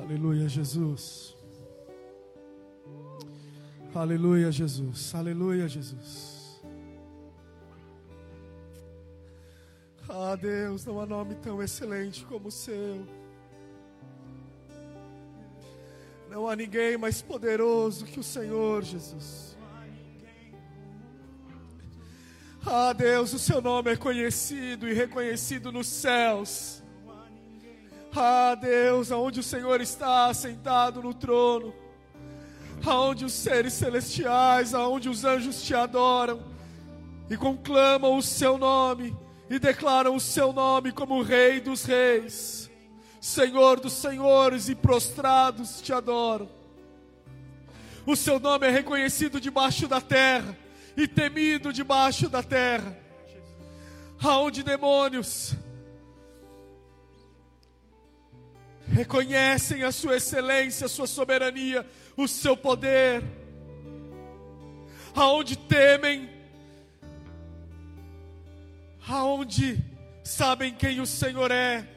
[0.00, 1.36] Aleluia, Jesus.
[3.94, 5.14] Aleluia, Jesus.
[5.14, 6.62] Aleluia, Jesus.
[10.08, 13.06] Ah, Deus, não há nome tão excelente como o seu.
[16.30, 19.56] Não há ninguém mais poderoso que o Senhor, Jesus.
[22.64, 26.79] Ah, Deus, o seu nome é conhecido e reconhecido nos céus.
[28.14, 31.72] Ah, Deus, aonde o Senhor está sentado no trono,
[32.84, 36.42] aonde os seres celestiais, aonde os anjos te adoram
[37.30, 39.16] e conclamam o seu nome
[39.48, 42.68] e declaram o seu nome como Rei dos Reis,
[43.20, 46.48] Senhor dos Senhores e prostrados te adoram.
[48.04, 50.58] O seu nome é reconhecido debaixo da terra
[50.96, 52.98] e temido debaixo da terra,
[54.20, 55.54] aonde demônios
[59.00, 61.86] reconhecem a sua excelência, a sua soberania,
[62.18, 63.22] o seu poder,
[65.14, 66.28] aonde temem,
[69.08, 69.82] aonde
[70.22, 71.88] sabem quem o Senhor é,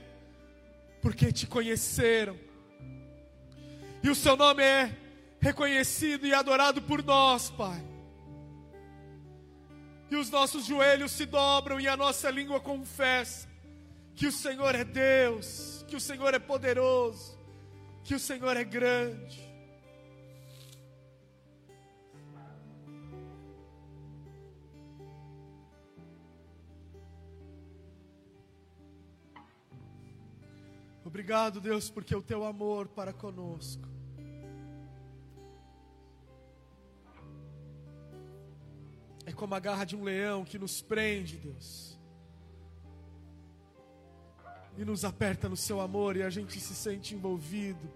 [1.02, 2.40] porque te conheceram,
[4.02, 4.96] e o seu nome é
[5.42, 7.84] reconhecido e adorado por nós, Pai.
[10.10, 13.48] E os nossos joelhos se dobram e a nossa língua confessa
[14.16, 17.38] que o Senhor é Deus, que o Senhor é poderoso,
[18.04, 19.48] que o Senhor é grande.
[31.06, 33.88] Obrigado, Deus, porque o teu amor para conosco.
[39.28, 41.93] É como a garra de um leão que nos prende, Deus.
[44.78, 47.92] E nos aperta no seu amor e a gente se sente envolvido.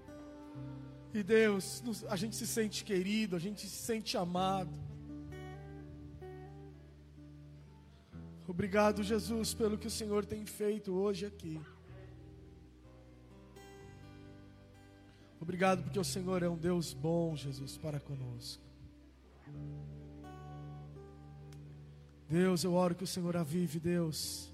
[1.14, 4.88] E Deus, a gente se sente querido, a gente se sente amado.
[8.48, 11.60] Obrigado, Jesus, pelo que o Senhor tem feito hoje aqui.
[15.40, 18.64] Obrigado porque o Senhor é um Deus bom, Jesus, para conosco.
[22.30, 24.54] Deus, eu oro que o Senhor avive, Deus,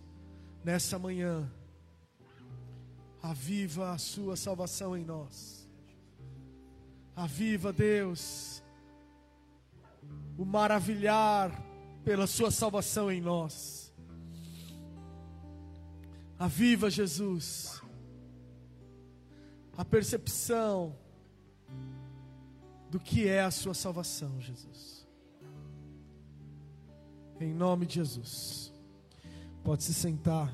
[0.64, 1.52] nessa manhã.
[3.24, 5.66] Aviva a sua salvação em nós.
[7.16, 8.62] Aviva, Deus,
[10.38, 11.52] o maravilhar
[12.04, 13.94] pela sua salvação em nós.
[16.38, 17.82] Aviva, Jesus,
[19.78, 20.94] a percepção
[22.90, 25.08] do que é a sua salvação, Jesus.
[27.40, 28.74] Em nome de Jesus.
[29.64, 30.54] Pode se sentar.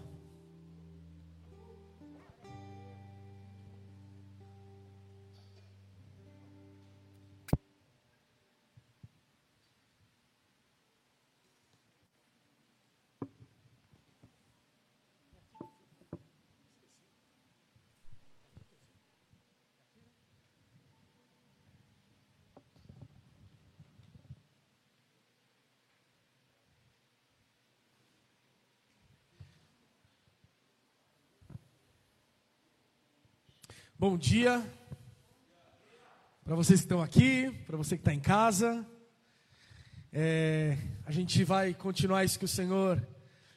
[34.01, 34.65] Bom dia
[36.45, 38.87] para vocês que estão aqui, para você que está em casa.
[40.13, 43.05] É, a gente vai continuar isso que o Senhor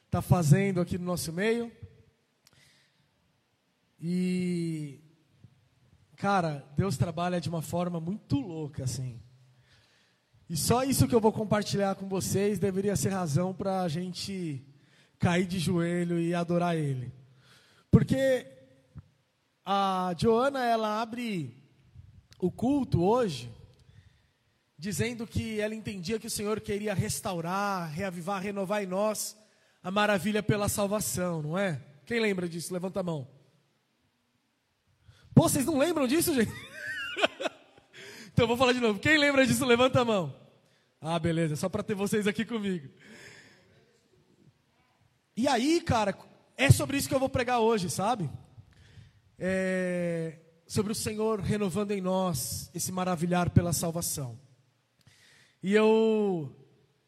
[0.05, 1.71] está fazendo aqui no nosso meio.
[3.97, 4.99] E,
[6.17, 9.21] cara, Deus trabalha de uma forma muito louca, assim.
[10.49, 14.61] E só isso que eu vou compartilhar com vocês deveria ser razão para a gente
[15.17, 17.13] cair de joelho e adorar Ele.
[17.89, 18.45] Porque
[19.65, 21.55] a Joana, ela abre
[22.39, 23.49] o culto hoje,
[24.77, 29.37] dizendo que ela entendia que o Senhor queria restaurar, reavivar, renovar em nós
[29.81, 31.81] a maravilha pela salvação, não é?
[32.05, 32.73] Quem lembra disso?
[32.73, 33.27] Levanta a mão.
[35.33, 36.51] Pô, vocês não lembram disso, gente?
[38.31, 38.99] então vou falar de novo.
[38.99, 40.35] Quem lembra disso, levanta a mão.
[40.99, 42.89] Ah, beleza, só para ter vocês aqui comigo.
[45.35, 46.17] E aí, cara,
[46.55, 48.29] é sobre isso que eu vou pregar hoje, sabe?
[49.45, 54.39] É, sobre o Senhor renovando em nós esse maravilhar pela salvação.
[55.61, 56.49] E eu,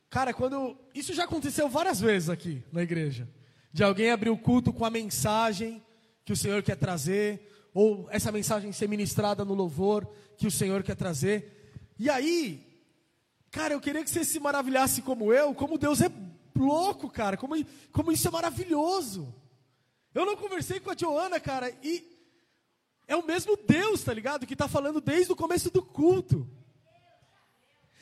[0.10, 0.78] cara, quando.
[0.94, 3.30] Isso já aconteceu várias vezes aqui na igreja.
[3.72, 5.82] De alguém abrir o culto com a mensagem
[6.26, 10.06] que o Senhor quer trazer, ou essa mensagem ser ministrada no louvor
[10.36, 11.80] que o Senhor quer trazer.
[11.98, 12.68] E aí,
[13.50, 16.12] cara, eu queria que você se maravilhasse como eu, como Deus é
[16.54, 17.56] louco, cara, como,
[17.94, 19.34] como isso é maravilhoso.
[20.14, 22.15] Eu não conversei com a Joana, cara, e
[23.08, 24.46] é o mesmo Deus, tá ligado?
[24.46, 26.50] Que está falando desde o começo do culto.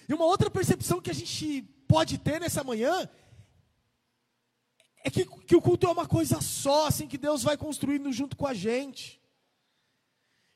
[0.08, 3.10] E uma outra percepção que a gente pode ter nessa manhã
[5.04, 8.38] é que, que o culto é uma coisa só, assim, que Deus vai construindo junto
[8.38, 9.22] com a gente.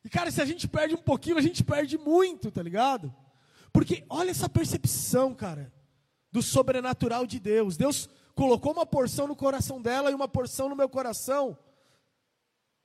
[0.04, 3.14] E cara, se a gente perde um pouquinho, a gente perde muito, tá ligado?
[3.74, 5.74] Porque olha essa percepção, cara,
[6.32, 7.76] do sobrenatural de Deus.
[7.76, 11.58] Deus colocou uma porção no coração dela e uma porção no meu coração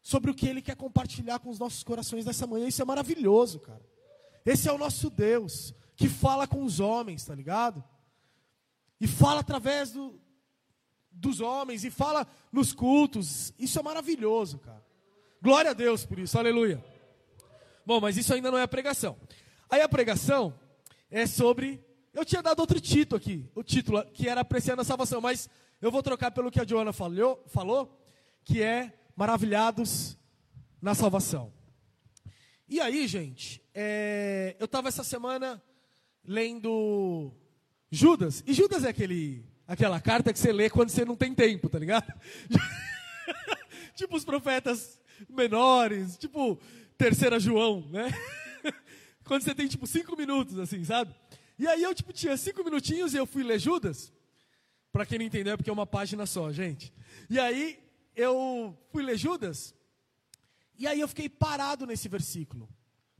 [0.03, 2.67] sobre o que Ele quer compartilhar com os nossos corações nessa manhã.
[2.67, 3.81] Isso é maravilhoso, cara.
[4.45, 7.83] Esse é o nosso Deus que fala com os homens, tá ligado?
[9.01, 10.21] E fala através do,
[11.11, 13.55] dos homens e fala nos cultos.
[13.59, 14.85] Isso é maravilhoso, cara.
[15.41, 16.85] Glória a Deus por isso, aleluia.
[17.87, 19.17] Bom, mas isso ainda não é a pregação.
[19.71, 20.55] Aí a pregação
[21.11, 21.85] é sobre.
[22.13, 25.49] Eu tinha dado outro título aqui, o título que era Apreciando a Salvação, mas
[25.81, 27.99] eu vou trocar pelo que a Joana falou, falou
[28.45, 30.19] que é Maravilhados
[30.81, 31.53] na Salvação.
[32.69, 35.63] E aí, gente, é, eu estava essa semana
[36.25, 37.33] lendo
[37.91, 41.69] Judas, e Judas é aquele aquela carta que você lê quando você não tem tempo,
[41.69, 42.13] tá ligado?
[43.95, 46.59] tipo os profetas menores, tipo
[46.97, 48.11] terceira João, né?
[49.25, 51.15] quando você tem tipo cinco minutos, assim, sabe?
[51.59, 54.13] E aí eu tipo tinha cinco minutinhos e eu fui ler Judas.
[54.91, 56.93] Para quem não entendeu, é porque é uma página só, gente.
[57.31, 57.82] E aí
[58.15, 59.75] eu fui ler Judas.
[60.79, 62.69] E aí eu fiquei parado nesse versículo,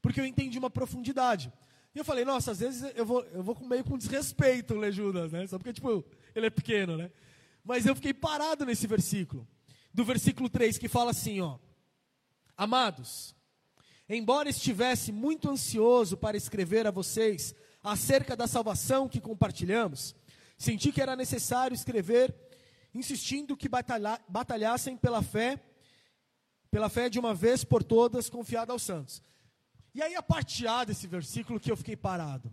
[0.01, 1.53] porque eu entendi uma profundidade.
[1.95, 5.31] E eu falei, nossa, às vezes eu vou, eu vou meio com desrespeito ler Judas,
[5.31, 5.47] né?
[5.47, 6.05] Só porque, tipo,
[6.35, 7.11] ele é pequeno, né?
[7.63, 9.47] Mas eu fiquei parado nesse versículo.
[9.93, 11.59] Do versículo 3, que fala assim, ó.
[12.57, 13.35] Amados,
[14.09, 20.15] embora estivesse muito ansioso para escrever a vocês acerca da salvação que compartilhamos,
[20.57, 22.35] senti que era necessário escrever,
[22.95, 25.63] insistindo que batalha, batalhassem pela fé,
[26.71, 29.23] pela fé de uma vez por todas, confiada aos santos.
[29.95, 32.53] E aí a parte A desse versículo que eu fiquei parado.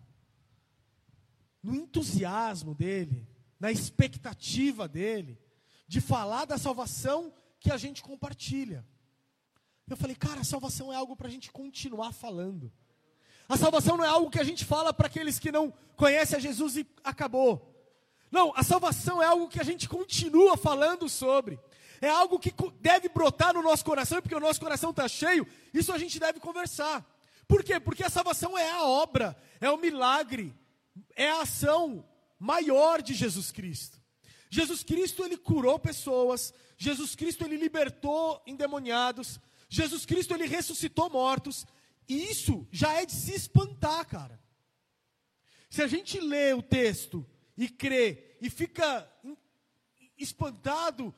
[1.62, 3.28] No entusiasmo dele,
[3.60, 5.38] na expectativa dele,
[5.88, 8.86] de falar da salvação que a gente compartilha.
[9.90, 12.72] Eu falei, cara, a salvação é algo para a gente continuar falando.
[13.48, 16.40] A salvação não é algo que a gente fala para aqueles que não conhecem a
[16.40, 17.69] Jesus e acabou.
[18.32, 21.60] Não, a salvação é algo que a gente continua falando sobre.
[22.02, 25.92] É algo que deve brotar no nosso coração, porque o nosso coração está cheio, isso
[25.92, 27.06] a gente deve conversar.
[27.48, 27.80] Por quê?
[27.80, 30.54] Porque a salvação é a obra, é o milagre,
[31.16, 34.00] é a ação maior de Jesus Cristo.
[34.50, 41.68] Jesus Cristo ele curou pessoas, Jesus Cristo ele libertou endemoniados, Jesus Cristo ele ressuscitou mortos,
[42.08, 44.40] e isso já é de se espantar, cara.
[45.70, 47.26] Se a gente lê o texto
[47.60, 49.06] e crê e fica
[50.18, 51.14] espantado,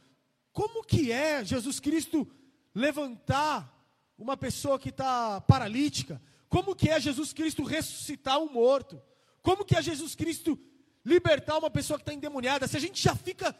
[0.52, 2.28] como que é Jesus Cristo
[2.74, 3.72] levantar
[4.18, 6.20] uma pessoa que está paralítica?
[6.50, 9.00] Como que é Jesus Cristo ressuscitar um morto?
[9.44, 10.60] Como que é Jesus Cristo
[11.06, 12.68] libertar uma pessoa que está endemoniada?
[12.68, 13.56] Se a gente já fica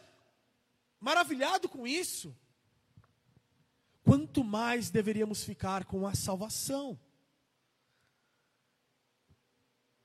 [0.98, 2.36] maravilhado com isso,
[4.02, 6.98] quanto mais deveríamos ficar com a salvação?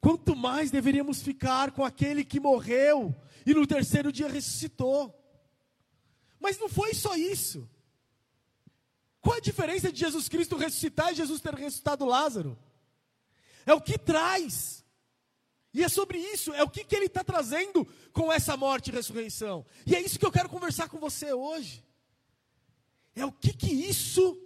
[0.07, 3.13] Quanto mais deveríamos ficar com aquele que morreu
[3.45, 5.13] e no terceiro dia ressuscitou?
[6.39, 7.69] Mas não foi só isso.
[9.19, 12.57] Qual a diferença de Jesus Cristo ressuscitar e Jesus ter ressuscitado Lázaro?
[13.65, 14.81] É o que traz.
[15.73, 18.93] E é sobre isso, é o que, que ele está trazendo com essa morte e
[18.93, 19.65] ressurreição.
[19.85, 21.83] E é isso que eu quero conversar com você hoje.
[23.13, 24.41] É o que, que isso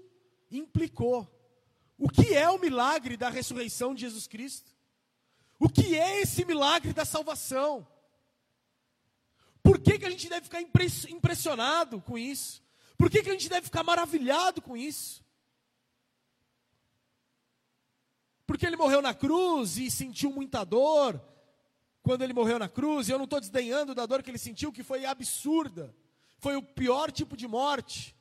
[0.49, 1.31] implicou.
[1.99, 4.80] O que é o milagre da ressurreição de Jesus Cristo?
[5.63, 7.87] O que é esse milagre da salvação?
[9.61, 12.63] Por que, que a gente deve ficar impressionado com isso?
[12.97, 15.23] Por que, que a gente deve ficar maravilhado com isso?
[18.47, 21.21] Porque ele morreu na cruz e sentiu muita dor
[22.01, 24.73] quando ele morreu na cruz, e eu não estou desdenhando da dor que ele sentiu,
[24.73, 25.95] que foi absurda.
[26.39, 28.15] Foi o pior tipo de morte.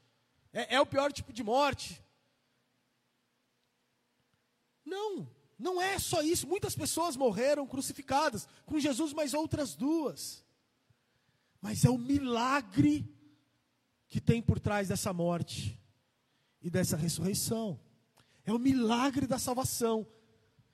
[0.53, 2.05] É, é o pior tipo de morte.
[4.85, 5.27] Não,
[5.61, 6.49] não é só isso.
[6.49, 10.45] Muitas pessoas morreram crucificadas com Jesus, mais outras duas.
[11.61, 13.07] Mas é o milagre
[14.09, 15.79] que tem por trás dessa morte
[16.63, 17.79] e dessa ressurreição.
[18.45, 20.07] É o milagre da salvação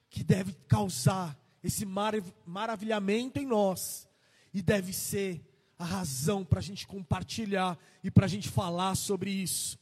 [0.09, 4.09] que deve causar esse maravilhamento em nós
[4.55, 5.45] e deve ser
[5.79, 9.79] a razão para a gente compartilhar e para a gente falar sobre isso.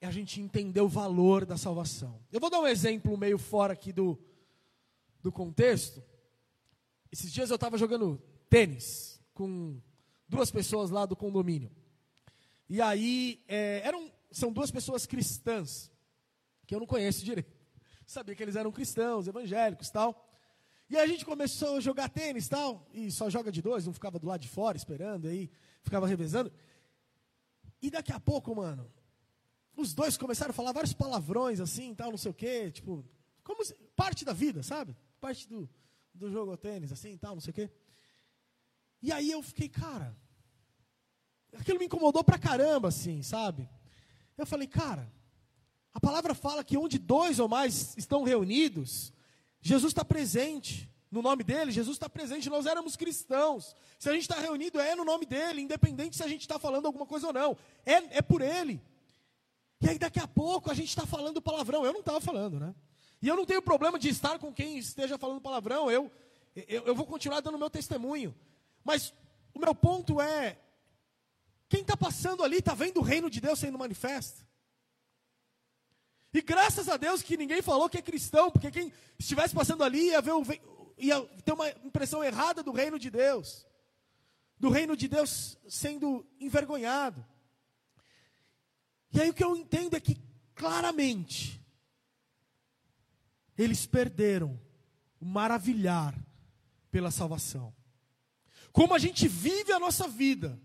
[0.00, 2.20] É a gente entender o valor da salvação.
[2.32, 4.18] Eu vou dar um exemplo meio fora aqui do,
[5.20, 6.02] do contexto.
[7.12, 9.80] Esses dias eu estava jogando tênis com
[10.28, 11.70] duas pessoas lá do condomínio.
[12.68, 15.90] E aí, é, era um, são duas pessoas cristãs,
[16.66, 17.52] que eu não conheço direito.
[18.06, 20.28] Sabia que eles eram cristãos, evangélicos tal.
[20.88, 24.18] E a gente começou a jogar tênis tal, e só joga de dois, não ficava
[24.18, 25.50] do lado de fora esperando, aí
[25.82, 26.52] ficava revezando.
[27.82, 28.90] E daqui a pouco, mano,
[29.80, 33.04] os dois começaram a falar vários palavrões assim, tal, não sei o quê, tipo,
[33.42, 34.96] como se, parte da vida, sabe?
[35.20, 35.68] Parte do,
[36.14, 37.70] do jogo tênis, assim, tal, não sei o quê.
[39.02, 40.16] E aí eu fiquei, cara,
[41.54, 43.68] aquilo me incomodou pra caramba, assim, sabe?
[44.36, 45.10] Eu falei, cara,
[45.92, 49.12] a palavra fala que onde dois ou mais estão reunidos,
[49.60, 50.88] Jesus está presente.
[51.10, 52.48] No nome dele, Jesus está presente.
[52.48, 53.74] Nós éramos cristãos.
[53.98, 56.86] Se a gente está reunido, é no nome dele, independente se a gente está falando
[56.86, 57.56] alguma coisa ou não.
[57.84, 58.80] É, é por ele.
[59.80, 61.84] E aí, daqui a pouco, a gente está falando palavrão.
[61.84, 62.74] Eu não estava falando, né?
[63.22, 65.90] E eu não tenho problema de estar com quem esteja falando palavrão.
[65.90, 66.10] Eu,
[66.54, 68.34] eu, eu vou continuar dando meu testemunho.
[68.84, 69.14] Mas
[69.54, 70.58] o meu ponto é:
[71.68, 74.44] quem está passando ali está vendo o reino de Deus sendo manifesto.
[76.32, 80.10] E graças a Deus que ninguém falou que é cristão, porque quem estivesse passando ali
[80.10, 80.42] ia, ver o,
[80.96, 83.66] ia ter uma impressão errada do reino de Deus,
[84.58, 87.24] do reino de Deus sendo envergonhado.
[89.12, 90.16] E aí o que eu entendo é que
[90.54, 91.60] claramente
[93.56, 94.58] eles perderam
[95.20, 96.14] o maravilhar
[96.90, 97.74] pela salvação.
[98.72, 100.60] Como a gente vive a nossa vida,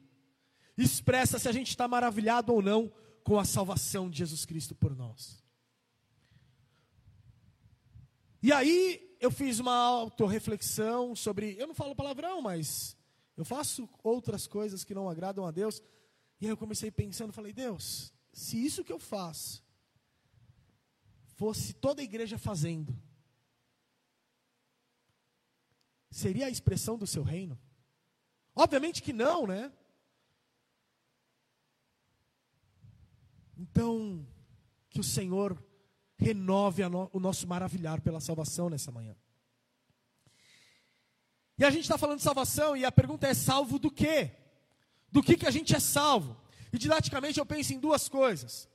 [0.77, 2.91] expressa se a gente está maravilhado ou não
[3.23, 5.43] com a salvação de Jesus Cristo por nós.
[8.41, 11.55] E aí eu fiz uma autorreflexão sobre.
[11.57, 12.95] Eu não falo palavrão, mas
[13.35, 15.81] eu faço outras coisas que não agradam a Deus.
[16.39, 19.63] E aí eu comecei pensando, falei, Deus, se isso que eu faço
[21.37, 22.93] fosse toda a igreja fazendo,
[26.11, 27.57] seria a expressão do seu reino?
[28.53, 29.71] Obviamente que não, né?
[33.57, 34.27] Então,
[34.89, 35.57] que o Senhor
[36.17, 39.15] renove no, o nosso maravilhar pela salvação nessa manhã.
[41.57, 44.35] E a gente está falando de salvação e a pergunta é: salvo do quê?
[45.09, 46.43] Do que, que a gente é salvo?
[46.75, 48.67] E didaticamente eu penso em duas coisas.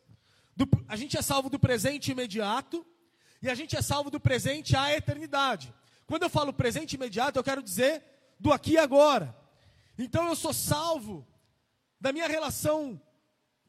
[0.56, 2.84] Do, a gente é salvo do presente imediato
[3.42, 5.70] e a gente é salvo do presente à eternidade.
[6.06, 8.02] Quando eu falo presente imediato, eu quero dizer
[8.38, 9.36] do aqui e agora.
[9.98, 11.26] Então eu sou salvo
[12.00, 12.98] da minha relação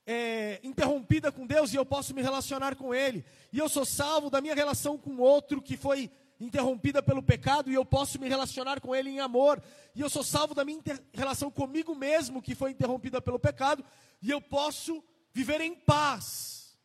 [0.07, 3.25] é, interrompida com Deus e eu posso me relacionar com Ele.
[3.51, 6.09] E eu sou salvo da minha relação com outro que foi
[6.41, 9.61] interrompida pelo pecado e eu posso me relacionar com Ele em amor.
[9.93, 10.81] E eu sou salvo da minha
[11.13, 13.85] relação comigo mesmo que foi interrompida pelo pecado
[14.21, 16.77] e eu posso viver em paz.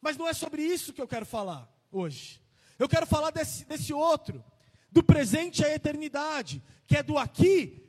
[0.00, 2.40] Mas não é sobre isso que eu quero falar hoje.
[2.78, 4.42] Eu quero falar desse, desse outro,
[4.90, 7.84] do presente à eternidade, que é do aqui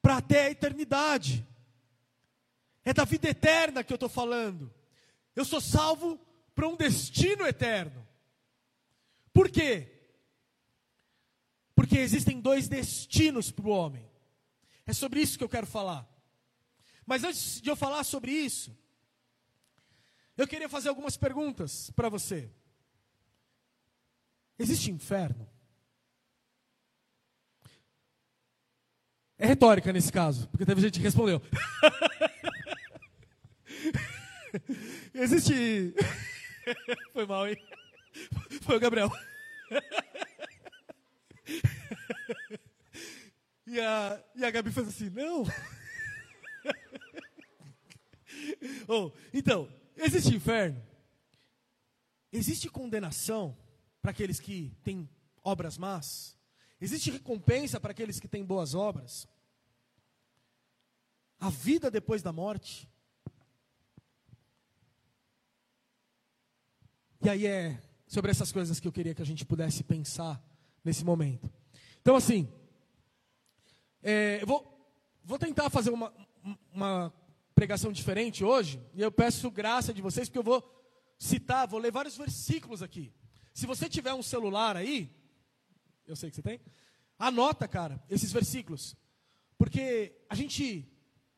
[0.00, 1.46] para até a eternidade.
[2.84, 4.72] É da vida eterna que eu estou falando.
[5.34, 6.18] Eu sou salvo
[6.54, 8.03] para um destino eterno.
[9.34, 9.90] Por quê?
[11.74, 14.08] Porque existem dois destinos para o homem.
[14.86, 16.08] É sobre isso que eu quero falar.
[17.04, 18.78] Mas antes de eu falar sobre isso,
[20.36, 22.48] eu queria fazer algumas perguntas para você.
[24.56, 25.50] Existe inferno?
[29.36, 31.42] É retórica nesse caso, porque teve gente que respondeu.
[35.12, 35.92] Existe.
[37.12, 37.56] Foi mal, hein?
[38.64, 39.10] Foi o Gabriel.
[43.66, 45.42] E a, e a Gabi fez assim: não.
[48.86, 50.80] oh, então, existe inferno?
[52.32, 53.56] Existe condenação
[54.00, 55.08] para aqueles que têm
[55.42, 56.36] obras más?
[56.80, 59.26] Existe recompensa para aqueles que têm boas obras?
[61.40, 62.88] A vida depois da morte?
[67.22, 67.80] E aí é
[68.14, 70.40] sobre essas coisas que eu queria que a gente pudesse pensar
[70.84, 71.50] nesse momento.
[72.00, 72.48] Então, assim,
[74.00, 74.88] é, eu vou,
[75.24, 76.14] vou tentar fazer uma,
[76.72, 77.12] uma
[77.56, 80.62] pregação diferente hoje, e eu peço graça de vocês, porque eu vou
[81.18, 83.12] citar, vou ler vários versículos aqui.
[83.52, 85.10] Se você tiver um celular aí,
[86.06, 86.60] eu sei que você tem,
[87.18, 88.96] anota, cara, esses versículos,
[89.58, 90.88] porque a gente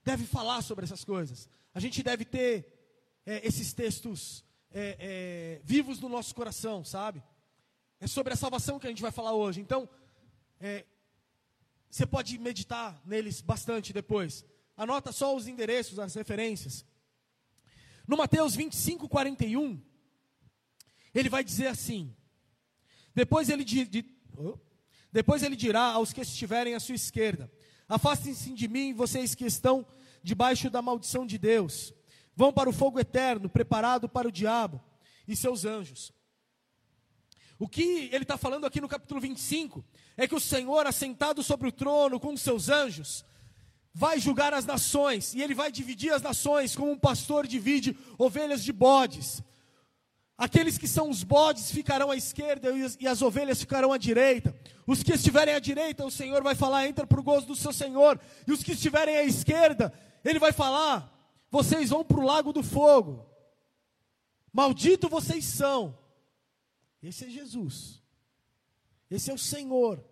[0.05, 2.71] deve falar sobre essas coisas, a gente deve ter
[3.25, 4.45] é, esses textos
[4.79, 7.23] é, é, vivos no nosso coração, sabe?
[7.99, 9.59] É sobre a salvação que a gente vai falar hoje.
[9.59, 9.89] Então,
[10.61, 10.85] é,
[11.91, 14.45] você pode meditar neles bastante depois.
[14.77, 16.85] Anota só os endereços, as referências.
[18.07, 19.81] No Mateus 25, 41,
[21.15, 22.15] ele vai dizer assim:
[23.15, 24.05] depois ele, de, de,
[24.37, 24.59] oh,
[25.11, 27.51] depois ele dirá aos que estiverem à sua esquerda:
[27.89, 29.87] Afastem-se de mim, vocês que estão
[30.23, 31.95] debaixo da maldição de Deus.
[32.37, 34.81] Vão para o fogo eterno, preparado para o diabo
[35.27, 36.13] e seus anjos.
[37.59, 39.83] O que ele está falando aqui no capítulo 25
[40.17, 43.25] é que o Senhor, assentado sobre o trono com os seus anjos,
[43.95, 48.63] vai julgar as nações, e ele vai dividir as nações como um pastor divide ovelhas
[48.63, 49.43] de bodes.
[50.37, 52.69] Aqueles que são os bodes ficarão à esquerda
[53.01, 54.55] e as ovelhas ficarão à direita.
[54.87, 57.73] Os que estiverem à direita, o Senhor vai falar: entra para o gozo do seu
[57.73, 58.21] Senhor.
[58.47, 59.91] E os que estiverem à esquerda,
[60.23, 61.11] Ele vai falar:
[61.57, 63.27] vocês vão para o lago do fogo.
[64.53, 65.99] Maldito vocês são.
[67.03, 68.03] Esse é Jesus.
[69.11, 70.05] Esse é o Senhor.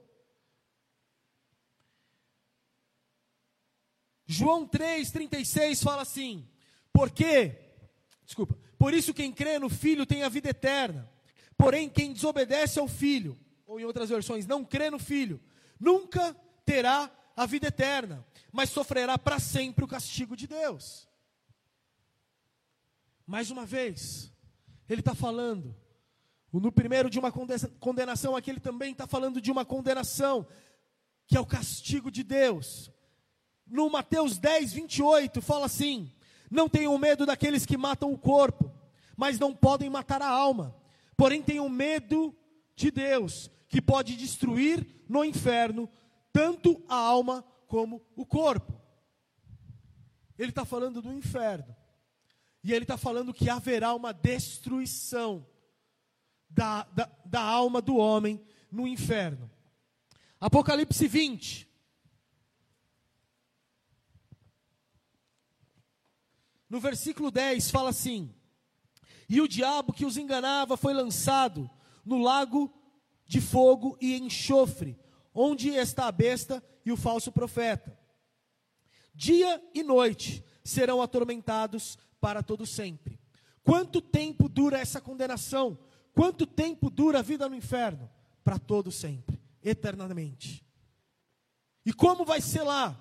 [4.27, 6.49] João 3,36 fala assim:
[6.91, 7.59] Porque,
[8.25, 11.11] desculpa, por isso quem crê no Filho tem a vida eterna.
[11.59, 15.39] Porém, quem desobedece ao Filho, ou em outras versões, não crê no Filho,
[15.79, 16.35] nunca
[16.65, 21.07] terá a vida eterna, mas sofrerá para sempre o castigo de Deus.
[23.27, 24.33] Mais uma vez,
[24.89, 25.75] ele está falando,
[26.53, 30.47] no primeiro de uma condenação, aqui ele também está falando de uma condenação,
[31.27, 32.93] que é o castigo de Deus
[33.67, 36.13] no Mateus 10, 28, fala assim:
[36.51, 38.71] Não tenham medo daqueles que matam o corpo,
[39.17, 40.75] mas não podem matar a alma.
[41.17, 42.35] Porém, tenham medo
[42.77, 45.89] de Deus, que pode destruir no inferno
[46.33, 48.73] tanto a alma como o corpo.
[50.37, 51.75] Ele está falando do inferno.
[52.65, 55.47] E ele está falando que haverá uma destruição
[56.51, 58.43] da, da, da alma do homem
[58.73, 59.49] no inferno.
[60.41, 61.69] Apocalipse 20,
[66.75, 68.35] No versículo 10 fala assim:
[69.29, 71.71] E o diabo que os enganava foi lançado
[72.05, 72.69] no lago
[73.25, 74.99] de fogo e enxofre,
[75.33, 77.97] onde está a besta e o falso profeta.
[79.15, 83.21] Dia e noite serão atormentados para todo sempre.
[83.63, 85.79] Quanto tempo dura essa condenação?
[86.15, 88.11] Quanto tempo dura a vida no inferno?
[88.43, 90.65] Para todo sempre, eternamente.
[91.85, 92.99] E como vai ser lá?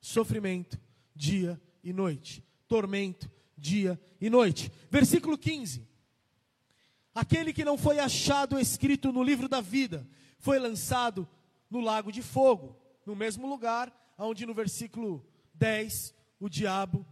[0.00, 0.80] Sofrimento,
[1.12, 4.70] dia e noite tormento dia e noite.
[4.88, 5.84] Versículo 15.
[7.12, 11.28] Aquele que não foi achado escrito no livro da vida foi lançado
[11.68, 17.04] no lago de fogo, no mesmo lugar onde no versículo 10 o diabo,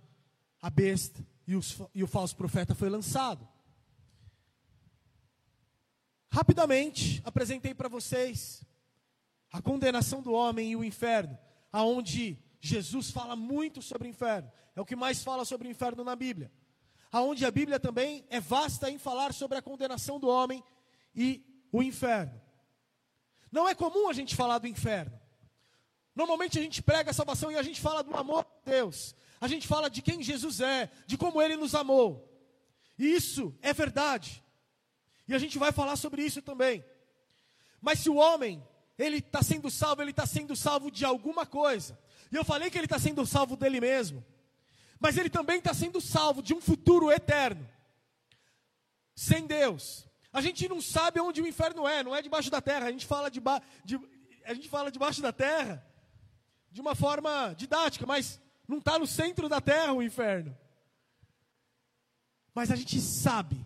[0.61, 3.47] a besta e, os, e o falso profeta foi lançado.
[6.31, 8.63] Rapidamente apresentei para vocês
[9.51, 11.39] a condenação do homem e o inferno,
[11.73, 14.51] aonde Jesus fala muito sobre o inferno.
[14.77, 16.53] É o que mais fala sobre o inferno na Bíblia.
[17.11, 20.63] Aonde a Bíblia também é vasta em falar sobre a condenação do homem
[21.15, 21.43] e
[21.73, 22.39] o inferno.
[23.51, 25.19] Não é comum a gente falar do inferno.
[26.15, 29.15] Normalmente a gente prega a salvação e a gente fala do amor de Deus.
[29.41, 32.29] A gente fala de quem Jesus é, de como ele nos amou.
[32.99, 34.43] E isso é verdade.
[35.27, 36.85] E a gente vai falar sobre isso também.
[37.81, 38.67] Mas se o homem,
[38.99, 41.99] ele está sendo salvo, ele está sendo salvo de alguma coisa.
[42.33, 44.25] E eu falei que ele está sendo salvo dele mesmo.
[44.99, 47.69] Mas ele também está sendo salvo de um futuro eterno.
[49.15, 50.07] Sem Deus.
[50.33, 52.87] A gente não sabe onde o inferno é, não é debaixo da terra.
[52.87, 53.41] A gente fala, de,
[53.85, 54.01] de
[54.45, 55.85] a gente fala debaixo da terra
[56.71, 60.57] de uma forma didática, mas não está no centro da terra o inferno.
[62.55, 63.65] Mas a gente sabe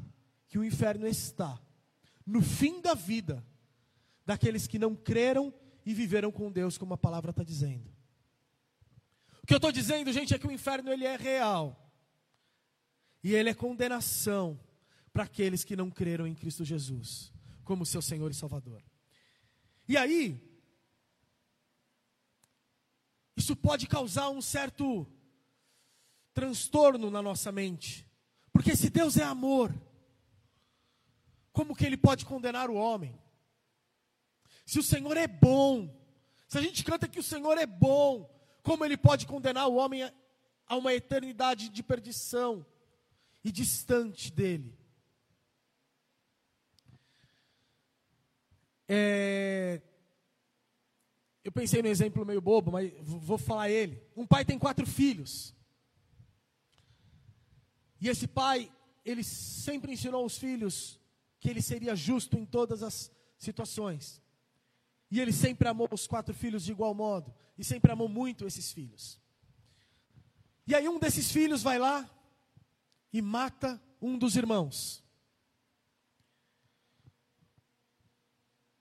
[0.49, 1.61] que o inferno está
[2.25, 3.45] no fim da vida
[4.25, 5.53] daqueles que não creram
[5.85, 7.91] e viveram com Deus, como a palavra está dizendo.
[9.43, 11.93] O que eu estou dizendo, gente, é que o inferno ele é real.
[13.25, 14.61] E ele é condenação
[15.13, 17.33] para aqueles que não creram em Cristo Jesus
[17.65, 18.83] como seu Senhor e Salvador.
[19.89, 20.41] E aí,
[23.37, 25.07] isso pode causar um certo
[26.35, 28.07] transtorno na nossa mente.
[28.53, 29.75] Porque se Deus é amor,
[31.53, 33.19] como que ele pode condenar o homem?
[34.65, 35.95] Se o Senhor é bom,
[36.49, 38.31] se a gente canta que o Senhor é bom,
[38.63, 40.03] como ele pode condenar o homem
[40.67, 42.65] a uma eternidade de perdição
[43.43, 44.79] e distante dele?
[48.89, 49.81] É...
[51.45, 54.01] Eu pensei no exemplo meio bobo, mas vou falar ele.
[54.17, 55.55] Um pai tem quatro filhos.
[58.01, 58.71] E esse pai,
[59.05, 61.01] ele sempre ensinou aos filhos
[61.41, 64.23] que ele seria justo em todas as situações.
[65.11, 67.35] E ele sempre amou os quatro filhos de igual modo.
[67.59, 69.21] E sempre amou muito esses filhos.
[70.67, 72.09] E aí um desses filhos vai lá
[73.13, 75.03] e mata um dos irmãos.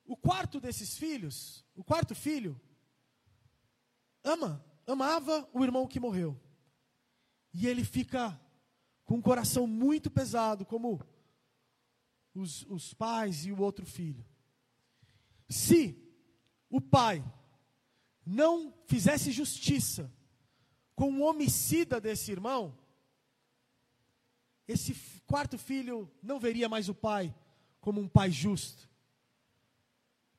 [0.05, 2.61] O quarto desses filhos, o quarto filho,
[4.23, 6.39] ama, amava o irmão que morreu.
[7.51, 8.39] E ele fica
[9.03, 11.03] com um coração muito pesado, como
[12.35, 14.23] os, os pais e o outro filho.
[15.49, 15.97] Se
[16.69, 17.25] o pai
[18.23, 20.13] não fizesse justiça
[20.95, 22.77] com o homicida desse irmão,
[24.67, 24.93] esse
[25.25, 27.35] quarto filho não veria mais o pai
[27.79, 28.87] como um pai justo,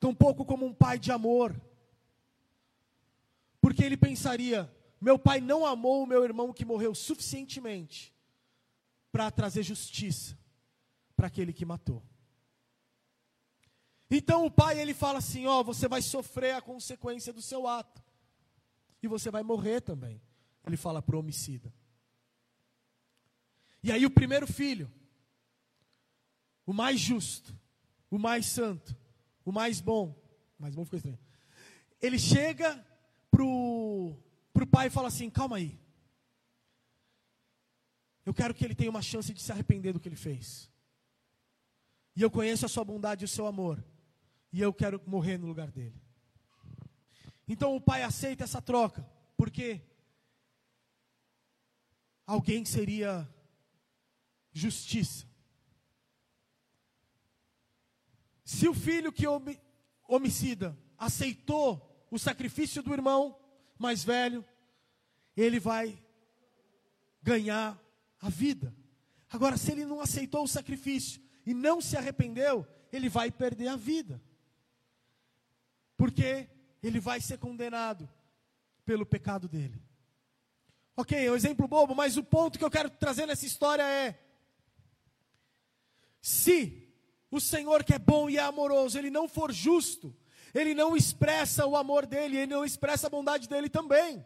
[0.03, 1.55] tampouco como um pai de amor,
[3.61, 4.69] porque ele pensaria:
[5.01, 8.13] meu pai não amou o meu irmão que morreu suficientemente
[9.13, 10.37] para trazer justiça
[11.15, 12.03] para aquele que matou.
[14.11, 18.03] Então o pai ele fala assim: ó, você vai sofrer a consequência do seu ato
[19.01, 20.21] e você vai morrer também.
[20.67, 21.73] Ele fala para o homicida.
[23.85, 24.91] E aí o primeiro filho,
[26.67, 27.57] o mais justo,
[28.11, 28.97] o mais santo,
[29.45, 30.15] o mais bom,
[30.59, 31.19] mais bom ficou estranho.
[32.01, 32.85] Ele chega
[33.31, 34.17] pro
[34.53, 35.79] pro pai e fala assim: "Calma aí.
[38.25, 40.71] Eu quero que ele tenha uma chance de se arrepender do que ele fez.
[42.15, 43.83] E eu conheço a sua bondade e o seu amor.
[44.53, 46.01] E eu quero morrer no lugar dele.
[47.49, 49.05] Então o pai aceita essa troca,
[49.37, 49.83] porque
[52.27, 53.29] alguém seria
[54.53, 55.27] justiça.
[58.53, 59.25] Se o filho que
[60.07, 63.35] homicida aceitou o sacrifício do irmão
[63.79, 64.45] mais velho,
[65.35, 65.99] ele vai
[67.23, 67.83] ganhar
[68.21, 68.77] a vida.
[69.31, 73.77] Agora, se ele não aceitou o sacrifício e não se arrependeu, ele vai perder a
[73.77, 74.23] vida.
[75.97, 76.47] Porque
[76.83, 78.07] ele vai ser condenado
[78.85, 79.83] pelo pecado dele.
[80.95, 84.23] Ok, é um exemplo bobo, mas o ponto que eu quero trazer nessa história é:
[86.21, 86.82] se
[87.33, 90.15] o Senhor que é bom e é amoroso, ele não for justo,
[90.53, 94.25] ele não expressa o amor dele, ele não expressa a bondade dele também.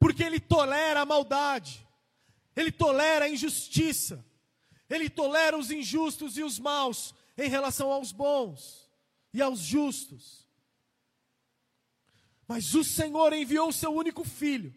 [0.00, 1.86] Porque ele tolera a maldade,
[2.56, 4.24] ele tolera a injustiça,
[4.88, 8.90] ele tolera os injustos e os maus em relação aos bons
[9.34, 10.48] e aos justos.
[12.46, 14.74] Mas o Senhor enviou o seu único filho,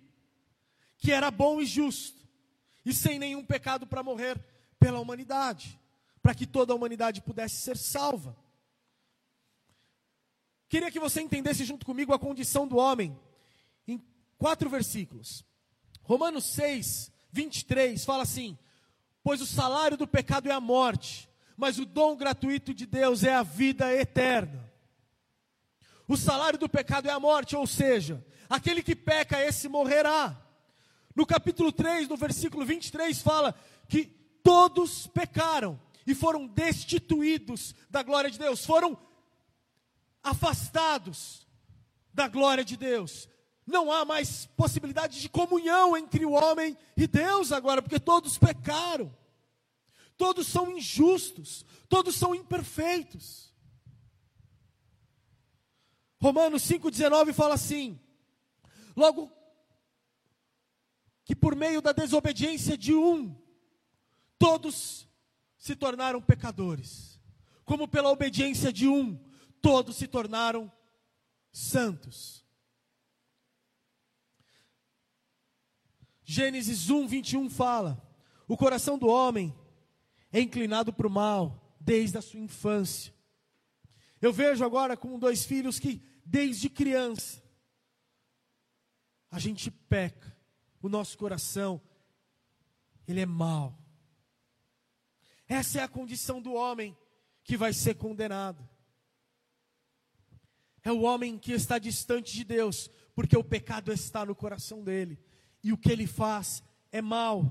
[0.98, 2.28] que era bom e justo,
[2.84, 4.38] e sem nenhum pecado para morrer
[4.78, 5.80] pela humanidade,
[6.22, 8.36] para que toda a humanidade pudesse ser salva.
[10.70, 13.18] Queria que você entendesse junto comigo a condição do homem,
[13.88, 14.02] em
[14.38, 15.44] quatro versículos.
[16.04, 18.58] Romanos 6, 23 fala assim:
[19.24, 23.34] Pois o salário do pecado é a morte, mas o dom gratuito de Deus é
[23.34, 24.72] a vida eterna.
[26.08, 30.38] O salário do pecado é a morte, ou seja, aquele que peca, esse morrerá.
[31.16, 33.54] No capítulo 3, no versículo 23, fala
[33.88, 34.06] que
[34.44, 38.98] todos pecaram e foram destituídos da glória de Deus, foram
[40.24, 41.48] afastados
[42.14, 43.30] da glória de Deus.
[43.66, 49.16] Não há mais possibilidade de comunhão entre o homem e Deus agora, porque todos pecaram.
[50.18, 53.52] Todos são injustos, todos são imperfeitos.
[56.22, 58.00] Romanos 5,19 fala assim:
[58.96, 59.32] logo
[61.24, 63.36] que por meio da desobediência de um,
[64.38, 65.08] todos
[65.62, 67.22] se tornaram pecadores,
[67.64, 69.16] como pela obediência de um,
[69.62, 70.72] todos se tornaram
[71.52, 72.44] santos.
[76.24, 78.04] Gênesis 1, 21 fala:
[78.48, 79.56] O coração do homem
[80.32, 83.14] é inclinado para o mal desde a sua infância.
[84.20, 87.40] Eu vejo agora com dois filhos que, desde criança,
[89.30, 90.36] a gente peca,
[90.82, 91.80] o nosso coração,
[93.08, 93.78] ele é mau.
[95.52, 96.98] Essa é a condição do homem
[97.44, 98.66] que vai ser condenado.
[100.82, 105.20] É o homem que está distante de Deus, porque o pecado está no coração dele,
[105.62, 107.44] e o que ele faz é mal.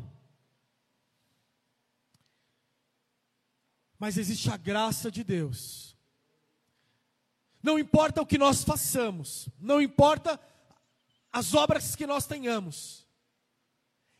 [3.98, 5.94] Mas existe a graça de Deus.
[7.62, 10.40] Não importa o que nós façamos, não importa
[11.30, 13.06] as obras que nós tenhamos,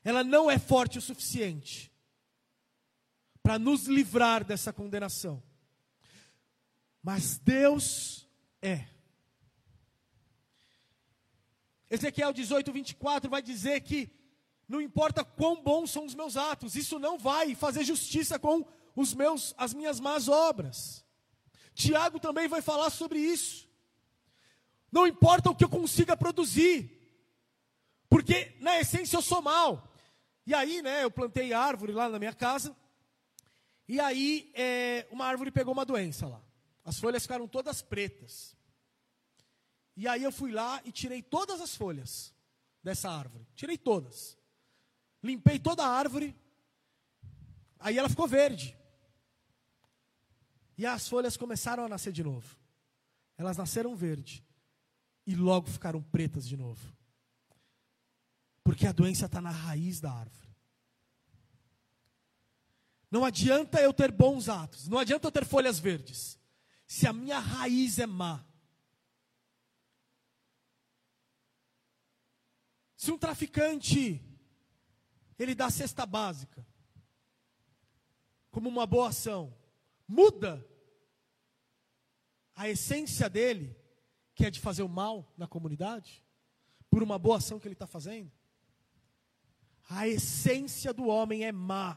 [0.04, 1.89] ela não é forte o suficiente
[3.42, 5.42] para nos livrar dessa condenação.
[7.02, 8.28] Mas Deus
[8.60, 8.86] é.
[11.90, 14.10] Ezequiel 18, 24 vai dizer que
[14.68, 19.12] não importa quão bons são os meus atos, isso não vai fazer justiça com os
[19.14, 21.04] meus, as minhas más obras.
[21.74, 23.68] Tiago também vai falar sobre isso.
[24.92, 26.96] Não importa o que eu consiga produzir,
[28.08, 29.88] porque na essência eu sou mal.
[30.46, 32.76] E aí, né, eu plantei árvore lá na minha casa,
[33.90, 36.40] e aí, é, uma árvore pegou uma doença lá.
[36.84, 38.56] As folhas ficaram todas pretas.
[39.96, 42.32] E aí eu fui lá e tirei todas as folhas
[42.84, 43.48] dessa árvore.
[43.56, 44.38] Tirei todas.
[45.20, 46.36] limpei toda a árvore,
[47.80, 48.78] aí ela ficou verde.
[50.78, 52.56] E as folhas começaram a nascer de novo.
[53.36, 54.46] Elas nasceram verde
[55.26, 56.94] e logo ficaram pretas de novo.
[58.62, 60.49] Porque a doença está na raiz da árvore.
[63.10, 66.38] Não adianta eu ter bons atos, não adianta eu ter folhas verdes,
[66.86, 68.44] se a minha raiz é má.
[72.96, 74.22] Se um traficante
[75.38, 76.66] ele dá cesta básica
[78.50, 79.56] como uma boa ação,
[80.06, 80.64] muda
[82.54, 83.74] a essência dele,
[84.34, 86.22] que é de fazer o mal na comunidade,
[86.90, 88.30] por uma boa ação que ele está fazendo.
[89.88, 91.96] A essência do homem é má.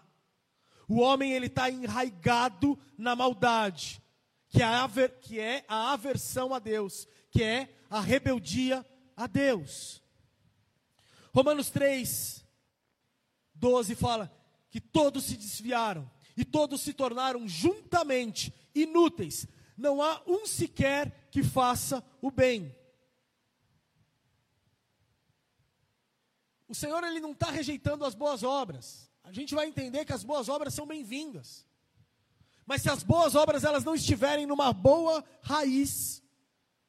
[0.94, 4.00] O homem ele está enraigado na maldade,
[4.48, 4.88] que é, a
[5.24, 8.86] que é a aversão a Deus, que é a rebeldia
[9.18, 10.04] a Deus.
[11.34, 12.46] Romanos 3,
[13.56, 14.32] 12 fala
[14.70, 19.48] que todos se desviaram e todos se tornaram juntamente inúteis.
[19.76, 22.72] Não há um sequer que faça o bem.
[26.68, 29.12] O Senhor ele não está rejeitando as boas obras.
[29.24, 31.66] A gente vai entender que as boas obras são bem-vindas.
[32.66, 36.22] Mas se as boas obras elas não estiverem numa boa raiz,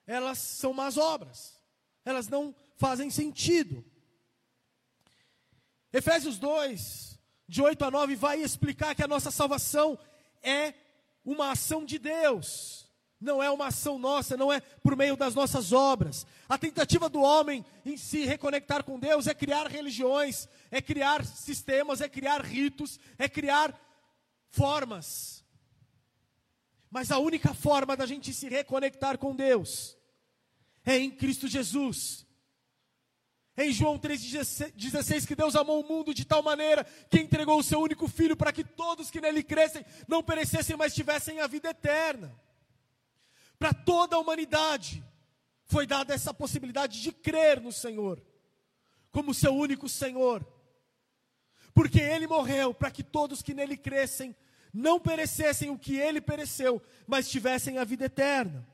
[0.06, 1.60] elas são más obras.
[2.04, 3.84] Elas não fazem sentido.
[5.92, 7.18] Efésios 2,
[7.48, 9.98] de 8 a 9, vai explicar que a nossa salvação
[10.42, 10.74] é
[11.24, 12.83] uma ação de Deus,
[13.24, 16.26] não é uma ação nossa, não é por meio das nossas obras.
[16.48, 22.00] A tentativa do homem em se reconectar com Deus é criar religiões, é criar sistemas,
[22.00, 23.74] é criar ritos, é criar
[24.50, 25.42] formas.
[26.90, 29.96] Mas a única forma da gente se reconectar com Deus
[30.84, 32.24] é em Cristo Jesus.
[33.56, 37.80] Em João 3,16, que Deus amou o mundo de tal maneira que entregou o seu
[37.80, 42.34] único filho para que todos que nele crescem não perecessem, mas tivessem a vida eterna.
[43.58, 45.02] Para toda a humanidade
[45.64, 48.22] foi dada essa possibilidade de crer no Senhor,
[49.10, 50.46] como seu único Senhor.
[51.72, 54.34] Porque ele morreu para que todos que nele crescem
[54.72, 58.66] não perecessem o que ele pereceu, mas tivessem a vida eterna.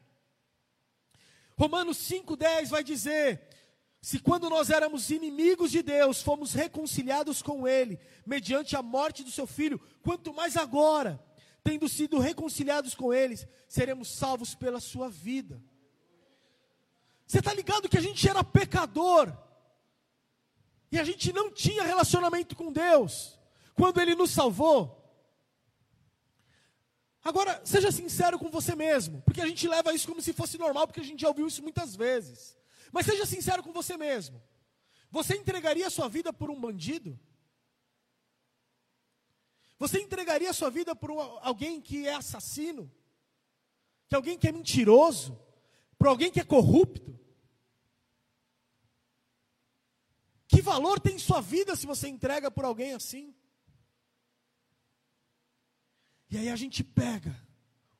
[1.58, 3.50] Romanos 5,10 vai dizer
[4.02, 9.30] se quando nós éramos inimigos de Deus, fomos reconciliados com Ele, mediante a morte do
[9.30, 11.22] seu filho, quanto mais agora,
[11.62, 15.62] tendo sido reconciliados com eles, seremos salvos pela sua vida.
[17.26, 19.32] Você está ligado que a gente era pecador,
[20.92, 23.38] e a gente não tinha relacionamento com Deus,
[23.74, 24.96] quando Ele nos salvou.
[27.22, 30.86] Agora, seja sincero com você mesmo, porque a gente leva isso como se fosse normal,
[30.86, 32.56] porque a gente já ouviu isso muitas vezes.
[32.90, 34.42] Mas seja sincero com você mesmo.
[35.10, 37.18] Você entregaria a sua vida por um bandido?
[39.80, 42.92] Você entregaria sua vida por alguém que é assassino?
[44.10, 45.40] Que alguém que é mentiroso?
[45.98, 47.18] Por alguém que é corrupto?
[50.46, 53.34] Que valor tem sua vida se você entrega por alguém assim?
[56.28, 57.34] E aí a gente pega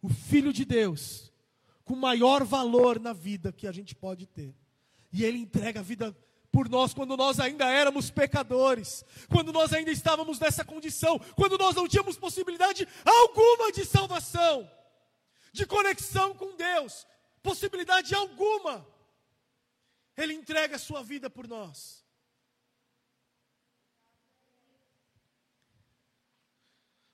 [0.03, 1.33] o Filho de Deus
[1.83, 4.55] com maior valor na vida que a gente pode ter
[5.11, 6.15] e Ele entrega a vida
[6.53, 11.75] por nós quando nós ainda éramos pecadores, quando nós ainda estávamos nessa condição, quando nós
[11.77, 14.71] não tínhamos possibilidade alguma de salvação,
[15.53, 17.07] de conexão com Deus,
[17.43, 18.87] possibilidade alguma.
[20.17, 22.05] Ele entrega a sua vida por nós.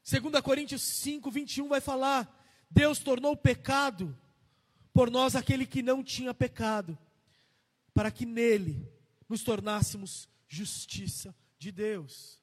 [0.02, 2.32] Segunda Coríntios 5, 21 vai falar:
[2.70, 4.16] Deus tornou pecado
[4.92, 6.96] por nós aquele que não tinha pecado
[7.92, 8.95] para que nele
[9.28, 12.40] nos tornássemos justiça de Deus.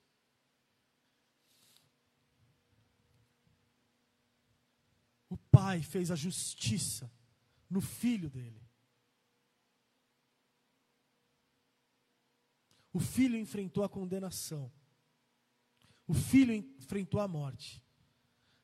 [5.30, 7.12] O Pai fez a justiça
[7.70, 8.62] no Filho dele.
[12.92, 14.72] O Filho enfrentou a condenação.
[16.06, 17.82] O Filho enfrentou a morte.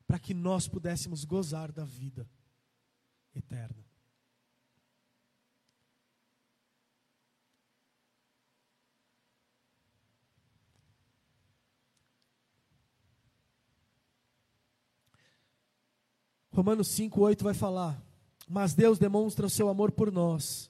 [0.05, 2.29] Para que nós pudéssemos gozar da vida
[3.34, 3.88] eterna.
[16.51, 18.01] Romanos 5, 8 vai falar:
[18.47, 20.69] Mas Deus demonstra o seu amor por nós.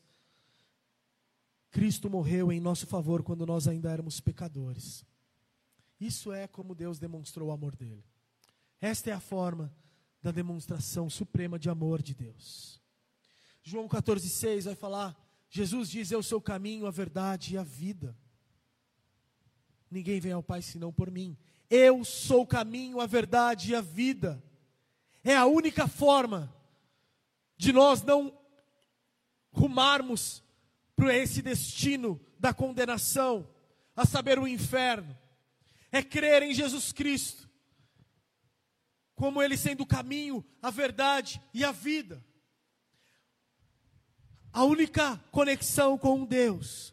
[1.71, 5.05] Cristo morreu em nosso favor quando nós ainda éramos pecadores.
[5.99, 8.03] Isso é como Deus demonstrou o amor dele.
[8.81, 9.73] Esta é a forma
[10.21, 12.81] da demonstração suprema de amor de Deus.
[13.61, 15.15] João 14,6 vai falar:
[15.49, 18.17] Jesus diz: Eu sou o caminho, a verdade e a vida.
[19.91, 21.37] Ninguém vem ao Pai senão por mim.
[21.69, 24.41] Eu sou o caminho, a verdade e a vida.
[25.29, 26.51] É a única forma
[27.55, 28.35] de nós não
[29.51, 30.43] rumarmos
[30.95, 33.47] para esse destino da condenação,
[33.95, 35.15] a saber, o inferno.
[35.91, 37.47] É crer em Jesus Cristo,
[39.13, 42.25] como Ele sendo o caminho, a verdade e a vida.
[44.51, 46.91] A única conexão com Deus.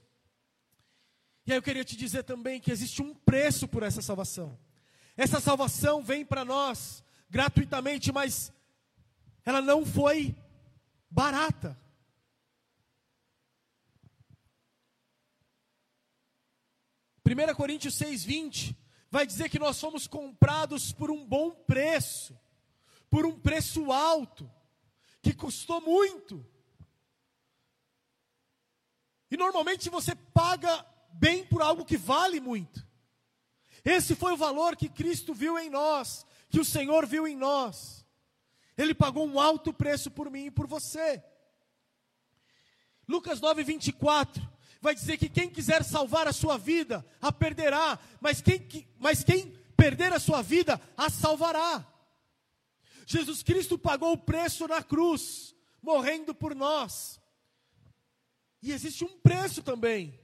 [1.47, 4.59] E aí eu queria te dizer também que existe um preço por essa salvação.
[5.17, 8.53] Essa salvação vem para nós gratuitamente, mas
[9.45, 10.35] ela não foi
[11.11, 11.79] barata.
[17.25, 18.77] 1 Coríntios 6,20
[19.11, 22.39] vai dizer que nós fomos comprados por um bom preço,
[23.11, 24.49] por um preço alto,
[25.21, 26.47] que custou muito.
[29.29, 32.86] E normalmente você paga bem por algo que vale muito.
[33.87, 38.05] Esse foi o valor que Cristo viu em nós, que o Senhor viu em nós.
[38.77, 41.23] Ele pagou um alto preço por mim e por você.
[43.07, 48.41] Lucas 9, 24 vai dizer que quem quiser salvar a sua vida, a perderá, mas
[48.41, 48.67] quem,
[48.99, 51.87] mas quem perder a sua vida, a salvará.
[53.07, 57.21] Jesus Cristo pagou o preço na cruz, morrendo por nós.
[58.61, 60.19] E existe um preço também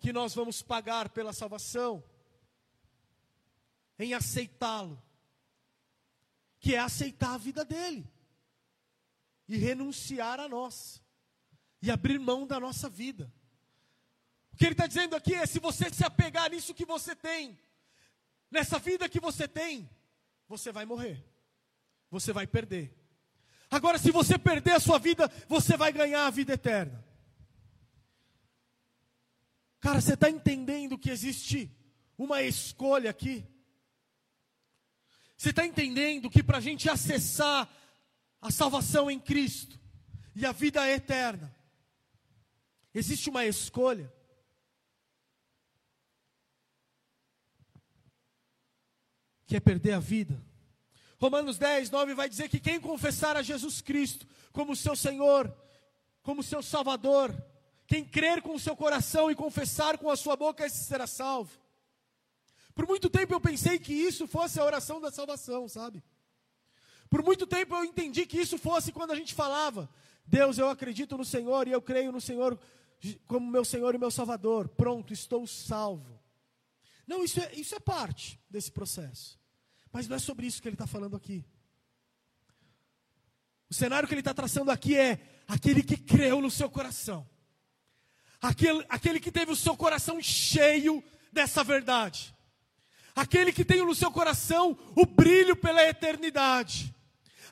[0.00, 2.02] que nós vamos pagar pela salvação,
[3.98, 5.02] em aceitá-lo,
[6.58, 8.10] que é aceitar a vida dele
[9.48, 11.02] e renunciar a nós
[11.82, 13.32] e abrir mão da nossa vida.
[14.52, 17.58] O que ele está dizendo aqui é: se você se apegar nisso que você tem,
[18.50, 19.88] nessa vida que você tem,
[20.48, 21.24] você vai morrer,
[22.10, 22.96] você vai perder.
[23.70, 27.04] Agora, se você perder a sua vida, você vai ganhar a vida eterna.
[29.80, 31.70] Cara, você está entendendo que existe
[32.16, 33.46] uma escolha aqui?
[35.36, 37.68] Você está entendendo que para a gente acessar
[38.40, 39.78] a salvação em Cristo
[40.34, 41.54] e a vida eterna,
[42.94, 44.12] existe uma escolha?
[49.46, 50.40] que é perder a vida.
[51.18, 55.54] Romanos 10, 9 vai dizer que quem confessar a Jesus Cristo como seu Senhor,
[56.22, 57.32] como seu Salvador,
[57.86, 61.52] quem crer com o seu coração e confessar com a sua boca, esse será salvo.
[62.74, 66.02] Por muito tempo eu pensei que isso fosse a oração da salvação, sabe?
[67.08, 69.88] Por muito tempo eu entendi que isso fosse quando a gente falava:
[70.26, 72.58] Deus, eu acredito no Senhor e eu creio no Senhor
[73.26, 74.68] como meu Senhor e meu Salvador.
[74.68, 76.20] Pronto, estou salvo.
[77.06, 79.38] Não, isso é, isso é parte desse processo.
[79.92, 81.44] Mas não é sobre isso que ele está falando aqui.
[83.70, 87.28] O cenário que ele está traçando aqui é aquele que creu no seu coração,
[88.40, 92.33] aquele, aquele que teve o seu coração cheio dessa verdade,
[93.14, 96.94] aquele que tem no seu coração o brilho pela eternidade,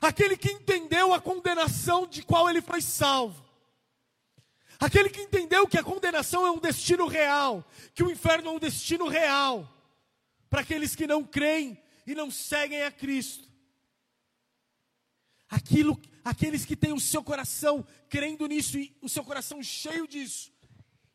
[0.01, 3.43] aquele que entendeu a condenação de qual ele foi salvo,
[4.83, 8.59] Aquele que entendeu que a condenação é um destino real, que o inferno é um
[8.59, 9.65] destino real,
[10.49, 13.47] para aqueles que não creem e não seguem a Cristo.
[15.49, 20.51] Aquilo, aqueles que têm o seu coração crendo nisso e o seu coração cheio disso,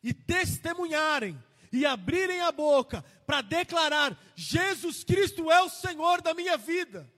[0.01, 1.37] e testemunharem
[1.71, 7.11] e abrirem a boca para declarar: Jesus Cristo é o Senhor da minha vida.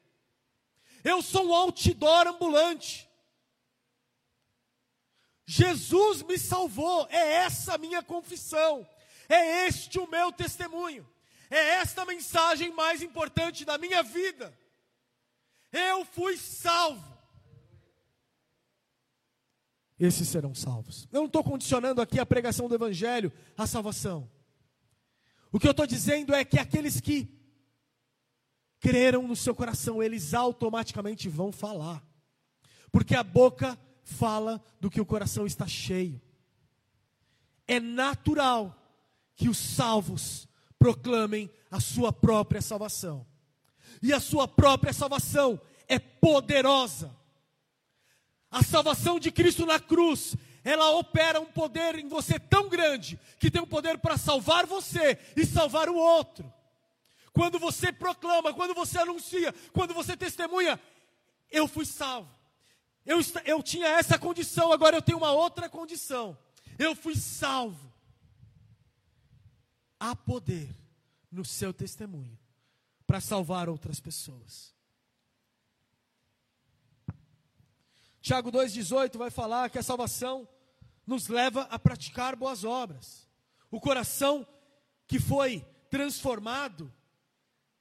[1.04, 3.10] Eu sou um outdoor ambulante.
[5.46, 8.88] Jesus me salvou, é essa a minha confissão,
[9.28, 11.06] é este o meu testemunho,
[11.50, 14.58] é esta a mensagem mais importante da minha vida.
[15.72, 17.12] Eu fui salvo.
[20.00, 21.08] Esses serão salvos.
[21.12, 24.30] Eu não estou condicionando aqui a pregação do Evangelho à salvação.
[25.52, 27.28] O que eu estou dizendo é que aqueles que
[28.80, 32.04] creram no seu coração, eles automaticamente vão falar,
[32.92, 36.20] porque a boca fala do que o coração está cheio.
[37.68, 38.76] É natural
[39.36, 40.48] que os salvos
[40.78, 43.26] proclamem a sua própria salvação.
[44.02, 47.16] E a sua própria salvação é poderosa.
[48.50, 53.50] A salvação de Cristo na cruz, ela opera um poder em você tão grande que
[53.50, 56.52] tem um poder para salvar você e salvar o outro.
[57.34, 60.80] Quando você proclama, quando você anuncia, quando você testemunha,
[61.50, 62.30] eu fui salvo.
[63.06, 66.38] Eu, eu tinha essa condição, agora eu tenho uma outra condição.
[66.78, 67.92] Eu fui salvo.
[70.00, 70.76] Há poder
[71.32, 72.38] no seu testemunho
[73.08, 74.74] para salvar outras pessoas.
[78.22, 80.48] Tiago 2,18 vai falar que a salvação
[81.06, 83.30] nos leva a praticar boas obras.
[83.70, 84.48] O coração
[85.08, 86.92] que foi transformado,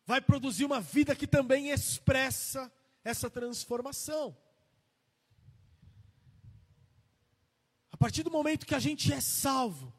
[0.04, 2.70] vai produzir uma vida que também expressa
[3.04, 4.36] essa transformação.
[7.92, 9.94] A partir do momento que a gente é salvo,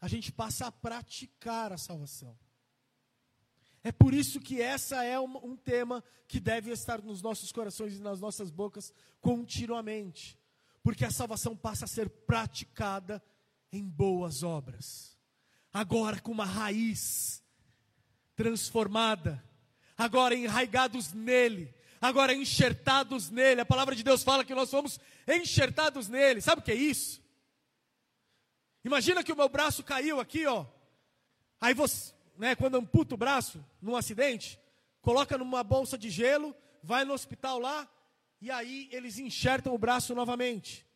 [0.00, 2.38] a gente passa a praticar a salvação.
[3.82, 7.96] É por isso que essa é um, um, tema que deve estar nos nossos corações
[7.96, 10.38] e nas nossas bocas continuamente.
[10.82, 13.22] Porque a salvação passa a ser praticada
[13.72, 15.16] em boas obras.
[15.72, 17.42] Agora com uma raiz
[18.34, 19.42] transformada,
[19.96, 23.60] agora enraigados nele, agora enxertados nele.
[23.60, 26.40] A palavra de Deus fala que nós somos enxertados nele.
[26.40, 27.22] Sabe o que é isso?
[28.84, 30.66] Imagina que o meu braço caiu aqui, ó.
[31.60, 34.58] Aí você, né, quando amputa o braço num acidente,
[35.02, 37.88] coloca numa bolsa de gelo, vai no hospital lá,
[38.40, 40.86] e aí eles enxertam o braço novamente.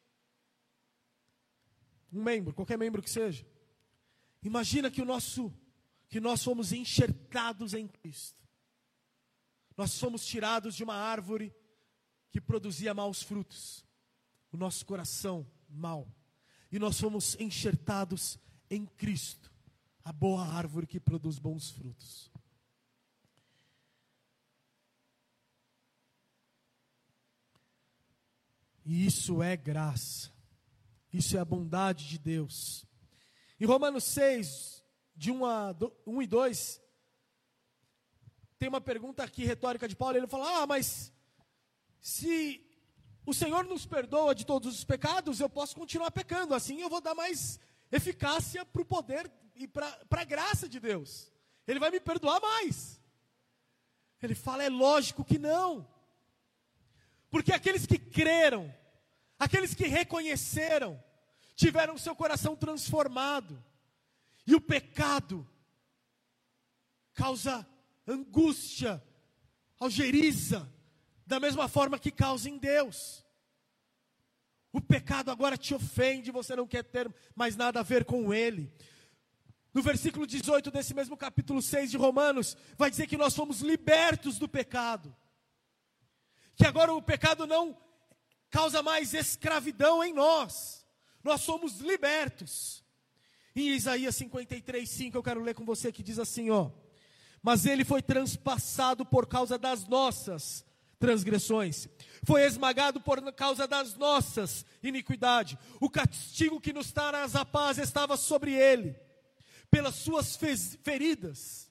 [2.12, 3.47] Um membro, qualquer membro que seja.
[4.42, 5.53] Imagina que o nosso
[6.09, 8.40] que nós somos enxertados em Cristo.
[9.76, 11.53] Nós somos tirados de uma árvore
[12.30, 13.84] que produzia maus frutos.
[14.53, 16.09] O nosso coração mau.
[16.70, 18.38] E nós somos enxertados
[18.70, 19.53] em Cristo,
[20.05, 22.30] a boa árvore que produz bons frutos.
[28.85, 30.30] E isso é graça.
[31.12, 32.85] Isso é a bondade de Deus.
[33.59, 35.74] Em Romanos 6, de 1, a
[36.07, 36.82] 1 e 2,
[38.59, 40.16] tem uma pergunta aqui retórica de Paulo.
[40.16, 41.12] Ele fala: Ah, mas
[42.01, 42.61] se
[43.24, 46.55] o Senhor nos perdoa de todos os pecados, eu posso continuar pecando.
[46.55, 47.61] Assim eu vou dar mais
[47.91, 51.32] eficácia para o poder e para a graça de Deus.
[51.66, 53.01] Ele vai me perdoar mais.
[54.20, 55.87] Ele fala: É lógico que não.
[57.35, 58.72] Porque aqueles que creram,
[59.37, 61.03] aqueles que reconheceram,
[61.57, 63.61] tiveram seu coração transformado.
[64.47, 65.45] E o pecado
[67.12, 67.66] causa
[68.07, 69.03] angústia,
[69.80, 70.72] algeriza,
[71.26, 73.24] da mesma forma que causa em Deus.
[74.72, 78.72] O pecado agora te ofende, você não quer ter mais nada a ver com ele.
[79.72, 84.39] No versículo 18 desse mesmo capítulo 6 de Romanos, vai dizer que nós fomos libertos
[84.39, 85.12] do pecado
[86.57, 87.76] que agora o pecado não
[88.50, 90.86] causa mais escravidão em nós,
[91.22, 92.84] nós somos libertos.
[93.57, 96.70] Em Isaías 53, 5, eu quero ler com você que diz assim: ó,
[97.42, 100.64] mas ele foi transpassado por causa das nossas
[100.98, 101.88] transgressões,
[102.24, 105.59] foi esmagado por causa das nossas iniquidades.
[105.80, 108.96] O castigo que nos traz a paz estava sobre ele,
[109.70, 110.38] pelas suas
[110.82, 111.70] feridas,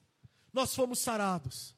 [0.52, 1.74] nós fomos sarados.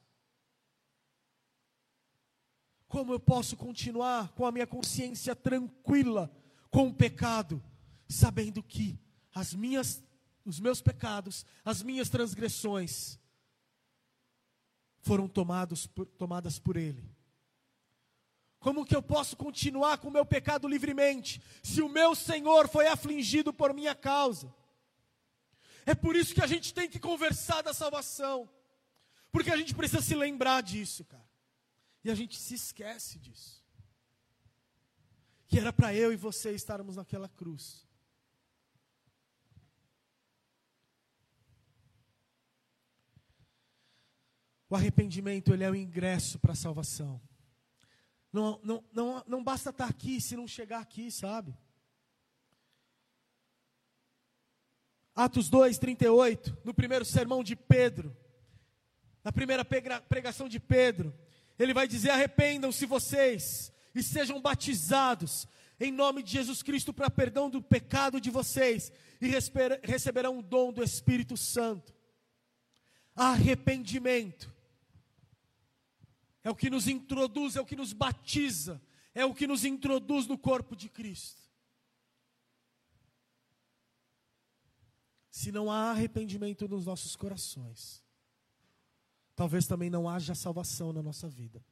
[2.89, 6.31] Como eu posso continuar com a minha consciência tranquila
[6.71, 7.63] com o pecado,
[8.09, 8.99] sabendo que
[9.35, 10.03] as minhas,
[10.45, 13.19] os meus pecados, as minhas transgressões
[15.01, 17.17] foram tomados tomadas por Ele?
[18.59, 22.87] Como que eu posso continuar com o meu pecado livremente, se o meu Senhor foi
[22.87, 24.53] afligido por minha causa?
[25.85, 28.49] É por isso que a gente tem que conversar da salvação,
[29.31, 31.26] porque a gente precisa se lembrar disso, cara.
[32.07, 33.67] E a gente se esquece disso.
[35.49, 37.85] Que era para eu e você estarmos naquela cruz.
[44.71, 47.21] O arrependimento, ele é o ingresso para a salvação.
[48.33, 51.59] Não, não, não, não basta estar aqui se não chegar aqui, sabe?
[55.13, 58.17] Atos 2, 38, no primeiro sermão de Pedro,
[59.25, 61.13] na primeira pregação de Pedro,
[61.59, 65.47] ele vai dizer: arrependam-se vocês e sejam batizados
[65.79, 68.91] em nome de Jesus Cristo para perdão do pecado de vocês
[69.21, 69.29] e
[69.83, 71.95] receberão o dom do Espírito Santo.
[73.15, 74.55] Arrependimento
[76.43, 78.81] é o que nos introduz, é o que nos batiza,
[79.15, 81.43] é o que nos introduz no corpo de Cristo.
[85.31, 88.06] Se não há arrependimento nos nossos corações,
[89.37, 91.63] talvez também não haja salvação na nossa vida.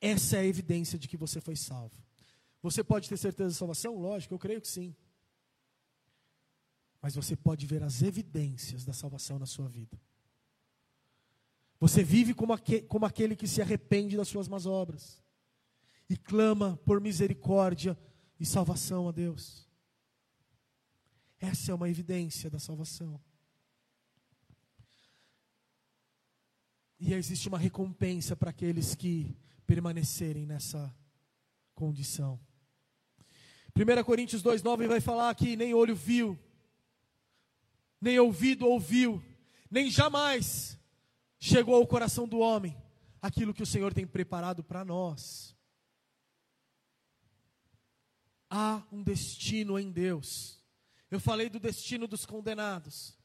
[0.00, 1.96] Essa é a evidência de que você foi salvo.
[2.60, 3.96] Você pode ter certeza de salvação?
[3.96, 4.94] Lógico, eu creio que sim.
[7.00, 9.98] Mas você pode ver as evidências da salvação na sua vida.
[11.78, 15.22] Você vive como, aquele, como aquele que se arrepende das suas más obras
[16.08, 17.98] e clama por misericórdia
[18.38, 19.68] e salvação a Deus.
[21.38, 23.20] Essa é uma evidência da salvação.
[27.04, 29.36] E existe uma recompensa para aqueles que
[29.66, 30.94] permanecerem nessa
[31.74, 32.38] condição.
[33.76, 36.38] 1 Coríntios 2,9 vai falar que nem olho viu,
[38.00, 39.20] nem ouvido ouviu,
[39.68, 40.78] nem jamais
[41.40, 42.80] chegou ao coração do homem
[43.20, 45.56] aquilo que o Senhor tem preparado para nós.
[48.48, 50.62] Há um destino em Deus.
[51.10, 53.18] Eu falei do destino dos condenados,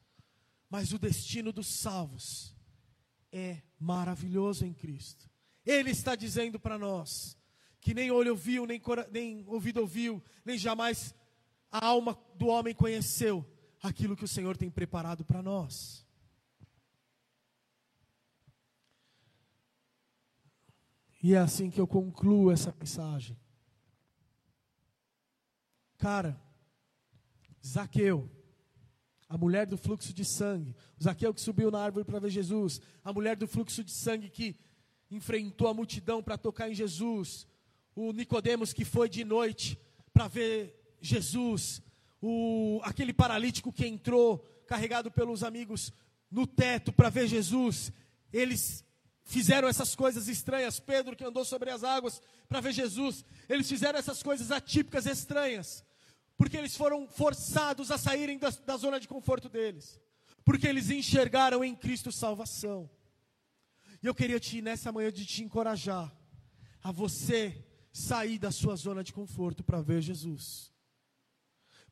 [0.67, 2.57] mas o destino dos salvos
[3.31, 5.29] é maravilhoso em Cristo.
[5.65, 7.37] Ele está dizendo para nós
[7.79, 11.15] que nem olho viu, nem, nem ouvido ouviu, nem jamais
[11.71, 13.45] a alma do homem conheceu
[13.81, 16.05] aquilo que o Senhor tem preparado para nós.
[21.21, 23.37] E é assim que eu concluo essa mensagem.
[25.97, 26.39] Cara,
[27.65, 28.29] Zaqueu,
[29.29, 32.81] a mulher do fluxo de sangue, o Zaqueu que subiu na árvore para ver Jesus,
[33.03, 34.55] a mulher do fluxo de sangue que
[35.11, 37.47] enfrentou a multidão para tocar em Jesus,
[37.95, 39.79] o Nicodemos que foi de noite
[40.13, 41.81] para ver Jesus,
[42.21, 45.91] o, aquele paralítico que entrou carregado pelos amigos
[46.29, 47.91] no teto para ver Jesus,
[48.31, 48.83] eles
[49.23, 50.79] fizeram essas coisas estranhas.
[50.79, 55.83] Pedro, que andou sobre as águas para ver Jesus, eles fizeram essas coisas atípicas, estranhas,
[56.37, 59.99] porque eles foram forçados a saírem da, da zona de conforto deles,
[60.45, 62.89] porque eles enxergaram em Cristo salvação.
[64.01, 66.15] E eu queria te, nessa manhã, de te encorajar
[66.83, 70.71] a você sair da sua zona de conforto para ver Jesus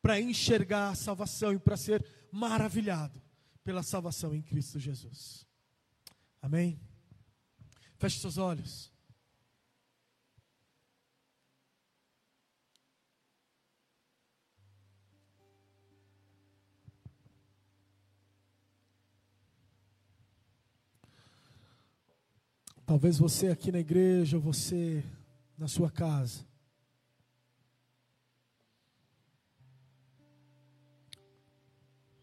[0.06, 3.20] para enxergar a salvação e para ser maravilhado
[3.64, 5.48] pela salvação em Cristo Jesus.
[6.40, 6.80] Amém?
[7.98, 8.94] Feche seus olhos.
[22.86, 25.04] Talvez você aqui na igreja, você
[25.58, 26.46] na sua casa,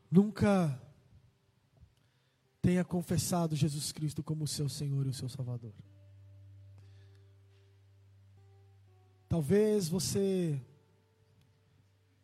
[0.08, 0.80] nunca
[2.60, 5.74] tenha confessado Jesus Cristo como seu Senhor e o seu Salvador.
[9.28, 10.60] Talvez você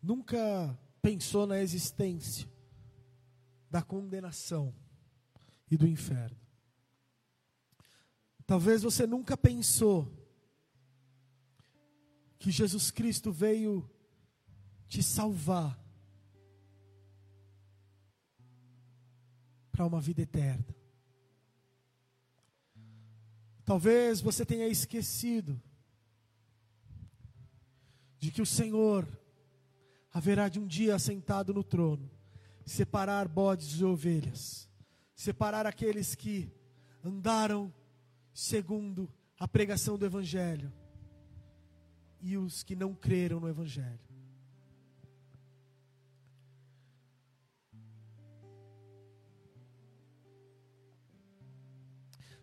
[0.00, 2.48] nunca pensou na existência
[3.68, 4.72] da condenação
[5.68, 6.47] e do inferno.
[8.48, 10.10] Talvez você nunca pensou
[12.38, 13.86] que Jesus Cristo veio
[14.88, 15.78] te salvar
[19.70, 20.64] para uma vida eterna.
[23.66, 25.60] Talvez você tenha esquecido
[28.18, 29.06] de que o Senhor
[30.10, 32.10] haverá de um dia assentado no trono,
[32.64, 34.70] separar bodes e ovelhas,
[35.14, 36.50] separar aqueles que
[37.04, 37.70] andaram
[38.38, 40.72] segundo a pregação do Evangelho
[42.20, 43.98] e os que não creram no Evangelho.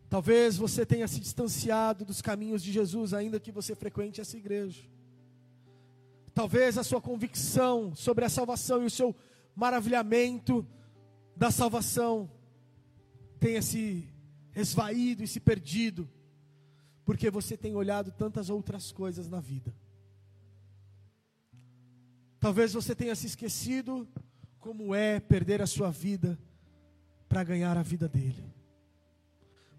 [0.10, 4.84] Talvez você tenha se distanciado dos caminhos de Jesus, ainda que você frequente essa igreja.
[6.34, 9.16] Talvez a sua convicção sobre a salvação e o seu
[9.56, 10.68] maravilhamento
[11.38, 12.30] da salvação
[13.40, 14.14] tenha se
[14.56, 16.10] esvaído e se perdido,
[17.04, 19.76] porque você tem olhado tantas outras coisas na vida.
[22.40, 24.08] Talvez você tenha se esquecido
[24.60, 26.40] como é perder a sua vida
[27.28, 28.56] para ganhar a vida dele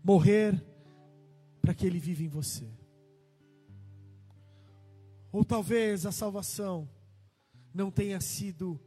[0.06, 0.64] morrer
[1.60, 2.70] para que Ele viva em você.
[5.32, 6.88] Ou talvez a salvação
[7.74, 8.80] não tenha sido,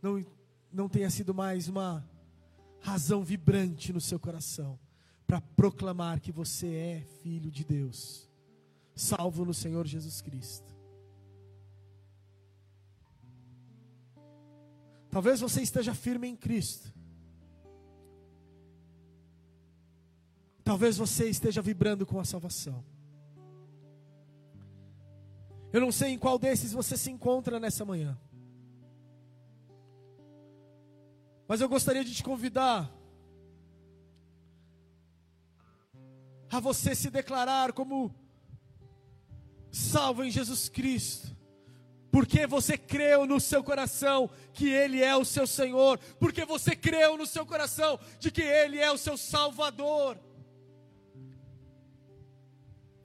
[0.00, 0.24] não,
[0.72, 2.02] não tenha sido mais uma
[2.80, 4.78] razão vibrante no seu coração
[5.26, 8.28] para proclamar que você é filho de Deus,
[8.94, 10.74] salvo no Senhor Jesus Cristo.
[15.10, 16.92] Talvez você esteja firme em Cristo,
[20.64, 22.82] Talvez você esteja vibrando com a salvação.
[25.70, 28.18] Eu não sei em qual desses você se encontra nessa manhã.
[31.46, 32.90] Mas eu gostaria de te convidar
[36.56, 38.14] a você se declarar como
[39.72, 41.34] salvo em Jesus Cristo.
[42.12, 45.98] Porque você creu no seu coração que Ele é o seu Senhor.
[46.20, 50.16] Porque você creu no seu coração de que Ele é o seu Salvador.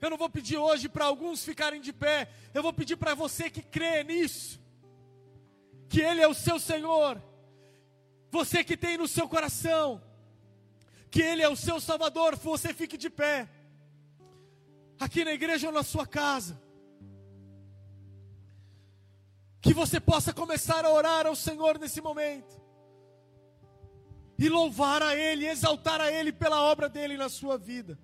[0.00, 3.50] Eu não vou pedir hoje para alguns ficarem de pé, eu vou pedir para você
[3.50, 4.58] que crê nisso,
[5.90, 7.22] que Ele é o seu Senhor,
[8.30, 10.00] você que tem no seu coração,
[11.10, 13.48] que Ele é o seu Salvador, você fique de pé,
[14.98, 16.60] aqui na igreja ou na sua casa,
[19.60, 22.60] que você possa começar a orar ao Senhor nesse momento,
[24.38, 27.98] e louvar a Ele, exaltar a Ele pela obra dele na sua vida.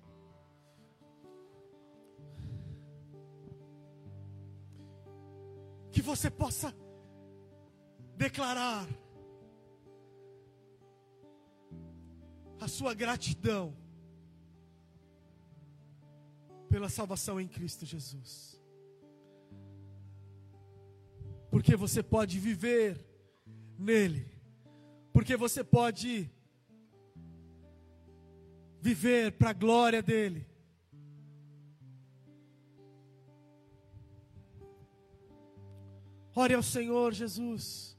[5.91, 6.75] Que você possa
[8.15, 8.87] declarar
[12.59, 13.75] a sua gratidão
[16.69, 18.61] pela salvação em Cristo Jesus.
[21.49, 23.05] Porque você pode viver
[23.77, 24.37] nele
[25.17, 26.29] porque você pode
[28.79, 30.47] viver para a glória dele.
[36.35, 37.96] Ore ao Senhor Jesus.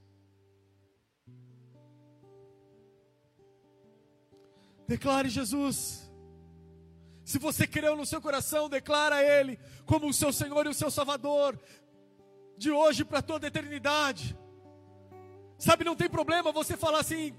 [4.89, 6.11] Declare Jesus.
[7.23, 10.91] Se você creu no seu coração, declara Ele como o seu Senhor e o seu
[10.91, 11.61] Salvador,
[12.57, 14.35] de hoje para toda a eternidade.
[15.59, 17.37] Sabe, não tem problema você falar assim: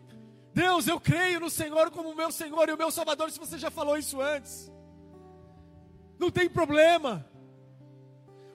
[0.53, 3.57] Deus, eu creio no Senhor como o meu Senhor e o meu Salvador, se você
[3.57, 4.71] já falou isso antes.
[6.19, 7.27] Não tem problema,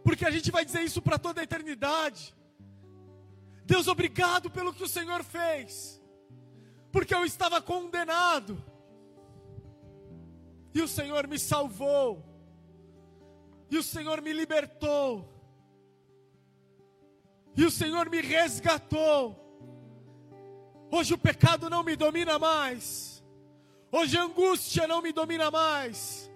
[0.05, 2.33] porque a gente vai dizer isso para toda a eternidade.
[3.65, 6.01] Deus, obrigado pelo que o Senhor fez,
[6.93, 8.63] porque eu estava condenado,
[10.75, 12.23] e o Senhor me salvou,
[13.71, 15.33] e o Senhor me libertou,
[17.57, 19.41] e o Senhor me resgatou.
[20.91, 23.23] Hoje o pecado não me domina mais.
[23.91, 26.29] Hoje a angústia não me domina mais.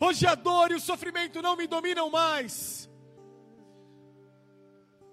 [0.00, 2.90] Hoje a dor e o sofrimento não me dominam mais.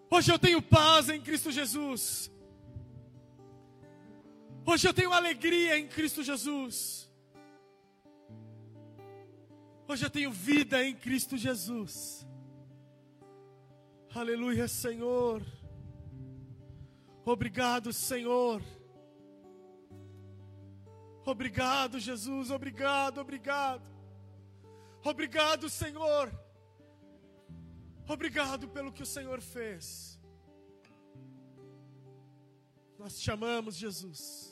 [0.09, 2.32] Hoje eu tenho paz em Cristo Jesus.
[4.65, 7.09] Hoje eu tenho alegria em Cristo Jesus.
[9.92, 12.24] Hoje eu tenho vida em Cristo Jesus.
[14.14, 15.42] Aleluia, Senhor.
[17.26, 18.62] Obrigado, Senhor.
[21.26, 23.82] Obrigado, Jesus, obrigado, obrigado.
[25.04, 26.32] Obrigado, Senhor.
[28.08, 30.20] Obrigado pelo que o Senhor fez.
[33.00, 34.49] Nós te amamos, Jesus.